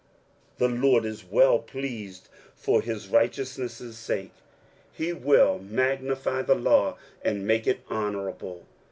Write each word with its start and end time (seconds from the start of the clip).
23:042:021 0.57 0.57
The 0.81 0.87
LORD 0.87 1.05
is 1.05 1.25
well 1.25 1.59
pleased 1.59 2.29
for 2.55 2.81
his 2.81 3.07
righteousness' 3.09 3.95
sake; 3.99 4.33
he 4.91 5.13
will 5.13 5.59
magnify 5.59 6.41
the 6.41 6.55
law, 6.55 6.97
and 7.23 7.45
make 7.45 7.67
it 7.67 7.81
honourable. 7.87 8.65